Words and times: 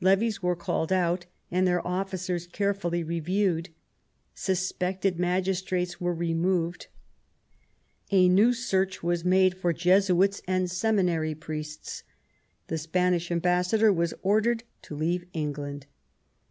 Levies 0.00 0.42
were 0.42 0.56
called 0.56 0.90
out, 0.90 1.26
and 1.50 1.66
their 1.66 1.86
officers 1.86 2.46
carefully 2.46 3.04
reviewed. 3.04 3.68
Suspected 4.34 5.18
magistrates 5.20 6.00
were 6.00 6.14
removed. 6.14 6.86
A 8.10 8.30
new 8.30 8.52
gearcb 8.52 9.02
was 9.02 9.26
made 9.26 9.58
for 9.58 9.74
J^syits 9.74 10.40
and 10.48 10.70
seminary 10.70 11.34
3IO 11.34 11.34
QUEEN 11.34 11.34
ELIZABETH. 11.34 11.40
priests. 11.44 12.02
The 12.68 12.78
Spanish 12.78 13.30
ambassador 13.30 13.92
was 13.92 14.14
ordered 14.22 14.64
to 14.84 14.94
leave 14.96 15.26
England. 15.34 15.84